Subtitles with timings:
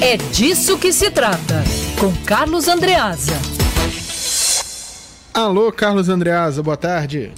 [0.00, 1.64] É disso que se trata,
[1.98, 3.34] com Carlos Andreasa.
[5.34, 7.32] Alô, Carlos Andreasa, boa tarde.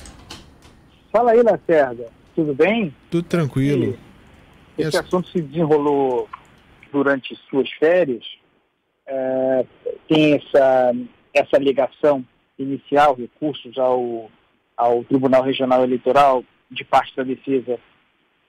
[1.11, 2.95] Fala aí, Lacerda, tudo bem?
[3.11, 3.99] Tudo tranquilo.
[4.77, 6.29] E esse assunto se desenrolou
[6.93, 8.25] durante suas férias.
[9.07, 9.65] É,
[10.07, 10.93] tem essa,
[11.33, 12.23] essa ligação
[12.59, 14.31] inicial, recursos ao,
[14.77, 17.79] ao Tribunal Regional Eleitoral de parte da defesa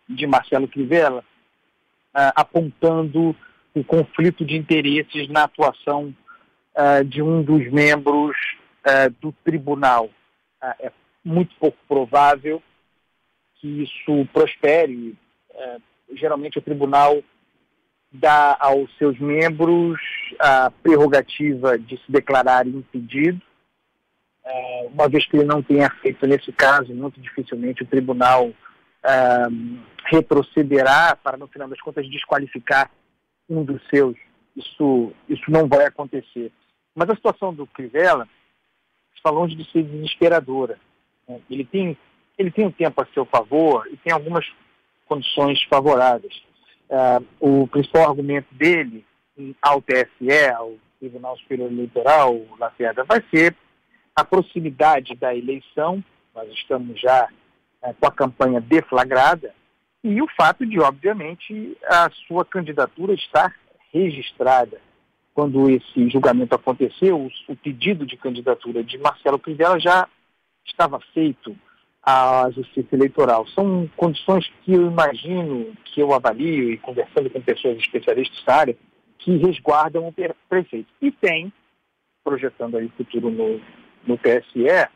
[0.10, 1.24] de Marcelo Crivella,
[2.14, 3.34] uh, apontando
[3.74, 6.14] o conflito de interesses na atuação
[6.76, 8.36] uh, de um dos membros
[8.86, 10.10] uh, do tribunal.
[10.80, 10.92] é
[11.24, 12.62] muito pouco provável
[13.56, 15.16] que isso prospere.
[16.14, 17.22] geralmente o tribunal
[18.12, 20.00] dá aos seus membros
[20.40, 23.40] a prerrogativa de se declarar impedido.
[24.92, 28.52] uma vez que ele não tenha feito nesse caso, muito dificilmente o tribunal
[30.06, 32.90] retrocederá para, no final das contas, desqualificar
[33.52, 34.16] um dos seus.
[34.56, 36.52] Isso, isso não vai acontecer.
[36.96, 38.28] Mas a situação do Crivella
[39.16, 40.80] está longe de ser desesperadora.
[41.28, 41.40] Né?
[41.50, 41.98] Ele tem,
[42.38, 44.46] ele tem um tempo a seu favor e tem algumas
[45.06, 46.42] condições favoráveis.
[46.90, 49.06] Uh, o principal argumento dele
[49.62, 53.56] ao TSE, ao Tribunal Superior Eleitoral, Lacerda, vai ser
[54.16, 56.04] a proximidade da eleição.
[56.36, 57.28] Nós estamos já
[57.84, 59.54] uh, com a campanha deflagrada
[60.04, 63.56] e o fato de, obviamente, a sua candidatura estar
[63.94, 64.80] registrada.
[65.34, 70.08] Quando esse julgamento aconteceu, o, pedido de candidatura de Marcelo Crivella já
[70.66, 71.56] estava feito
[72.04, 73.48] à Justiça Eleitoral.
[73.50, 78.78] São condições que eu imagino, que eu avalio, e conversando com pessoas especialistas da área,
[79.20, 80.14] que resguardam o
[80.50, 80.92] prefeito.
[81.02, 81.54] E tem,
[82.24, 83.62] projetando aí o futuro no,
[84.06, 84.90] no TSE,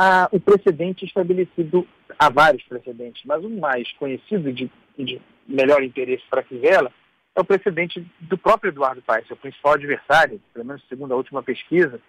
[0.00, 1.84] a, o precedente estabelecido,
[2.16, 6.92] há vários precedentes, mas o mais conhecido de, de melhor interesse para Crivella
[7.34, 11.42] é o precedente do próprio Eduardo Paes, seu principal adversário, pelo menos segundo a última
[11.42, 12.00] pesquisa,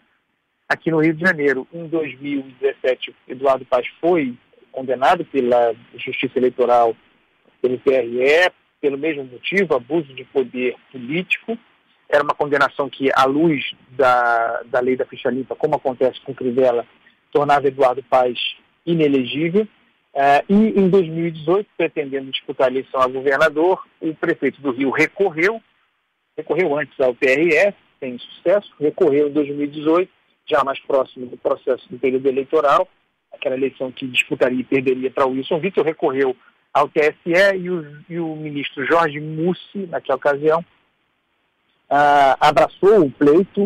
[0.67, 1.67] aqui no Rio de Janeiro.
[1.73, 4.38] Em 2017, Eduardo Paes foi
[4.72, 6.95] condenado pela Justiça Eleitoral,
[7.60, 11.58] pelo TRE, pelo mesmo motivo, abuso de poder político.
[12.08, 16.36] Era uma condenação que, à luz da, da lei da ficha limpa, como acontece com
[16.36, 16.86] Crivella,
[17.32, 18.40] tornava Eduardo Paes
[18.86, 19.67] inelegível.
[20.14, 25.62] Uh, e em 2018, pretendendo disputar a eleição a governador, o prefeito do Rio recorreu,
[26.36, 30.12] recorreu antes ao TRE, sem sucesso, recorreu em 2018,
[30.48, 32.88] já mais próximo do processo do período eleitoral,
[33.32, 36.36] aquela eleição que disputaria e perderia para Wilson Vitor, recorreu
[36.73, 40.66] ao TSE e o, e o ministro Jorge Mussi, naquela ocasião,
[41.89, 43.61] ah, abraçou o pleito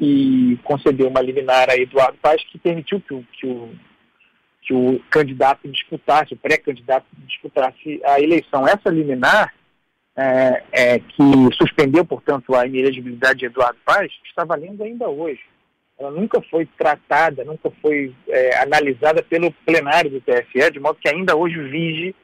[0.00, 3.68] e concedeu uma liminar a Eduardo Paes que permitiu que o, que o,
[4.62, 8.66] que o candidato disputasse, o pré-candidato disputasse a eleição.
[8.66, 9.52] Essa liminar,
[10.16, 15.40] é, é, que suspendeu, portanto, a inelegibilidade de Eduardo Paes, está valendo ainda hoje.
[15.98, 21.08] Ela nunca foi tratada, nunca foi é, analisada pelo plenário do TSE, de modo que
[21.08, 22.14] ainda hoje vige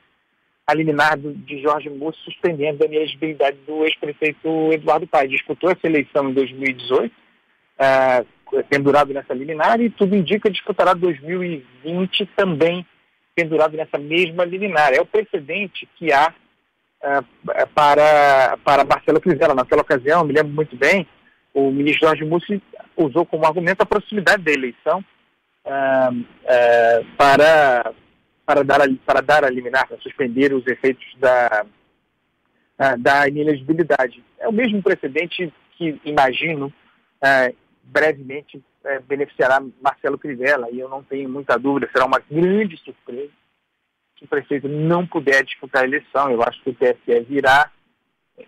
[0.70, 5.30] a liminar de Jorge Moura suspendendo a elegibilidade do ex-prefeito Eduardo Paes.
[5.30, 12.26] Disputou essa eleição em 2018, uh, pendurado nessa liminar, e tudo indica que disputará 2020
[12.36, 12.86] também
[13.34, 14.92] pendurado nessa mesma liminar.
[14.92, 16.32] É o precedente que há
[17.02, 19.54] uh, para, para Marcelo Crivella.
[19.54, 21.04] Naquela ocasião, me lembro muito bem,
[21.52, 22.62] o ministro Jorge Mussi
[22.96, 25.04] usou como argumento a proximidade da eleição
[25.66, 27.92] uh, para
[28.50, 31.64] para dar, a, para dar a liminar, para suspender os efeitos da,
[32.98, 34.24] da inelegibilidade.
[34.40, 36.72] É o mesmo precedente que, imagino,
[37.22, 42.76] é, brevemente é, beneficiará Marcelo Crivella, e eu não tenho muita dúvida, será uma grande
[42.78, 43.30] surpresa
[44.18, 46.28] se o prefeito não puder disputar a eleição.
[46.32, 47.70] Eu acho que o TSE virá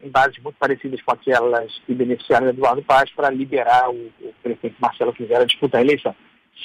[0.02, 4.74] em bases muito parecidas com aquelas que beneficiaram Eduardo Paz para liberar o, o prefeito
[4.80, 6.16] Marcelo Crivella a disputar a eleição.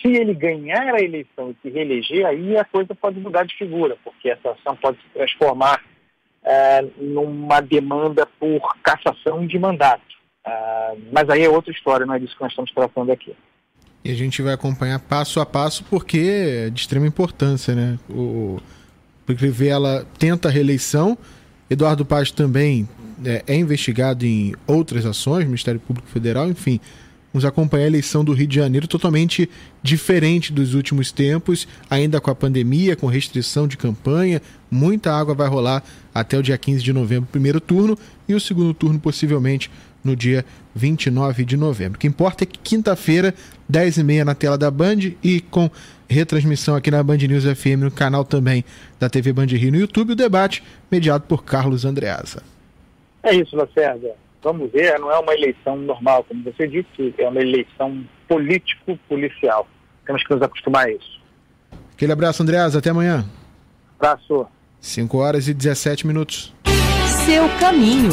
[0.02, 3.98] Se ele ganhar a eleição e se reeleger, aí a coisa pode mudar de figura,
[4.04, 5.82] porque essa ação pode se transformar
[6.44, 10.04] é, numa demanda por cassação de mandato.
[10.46, 13.36] É, mas aí é outra história, não é disso que nós estamos tratando aqui.
[14.04, 17.98] E a gente vai acompanhar passo a passo, porque é de extrema importância, né?
[18.10, 18.58] O
[19.26, 21.18] Crivella tenta a reeleição,
[21.70, 22.88] Eduardo Paz também
[23.26, 26.80] é, é investigado em outras ações, Ministério Público Federal, enfim
[27.38, 29.48] Vamos acompanhar a eleição do Rio de Janeiro totalmente
[29.84, 34.42] diferente dos últimos tempos, ainda com a pandemia, com restrição de campanha.
[34.72, 37.96] Muita água vai rolar até o dia 15 de novembro, primeiro turno,
[38.28, 39.70] e o segundo turno possivelmente
[40.04, 40.44] no dia
[40.74, 41.98] 29 de novembro.
[41.98, 43.36] O que importa é que quinta-feira,
[43.72, 45.70] 10h30 na tela da Band e com
[46.10, 48.66] retransmissão aqui na Band News FM, no canal também
[49.00, 52.42] da TV Band Rio no YouTube, o debate mediado por Carlos Andreasa.
[53.22, 54.16] É isso, Lacerda.
[54.44, 59.68] Vamos ver, não é uma eleição normal, como você disse, é uma eleição político-policial.
[60.06, 61.22] Temos que nos acostumar a isso.
[61.94, 63.26] Aquele abraço, Andreas, até amanhã.
[64.00, 64.48] Abraço.
[64.80, 66.54] 5 horas e 17 minutos.
[67.26, 68.12] Seu caminho.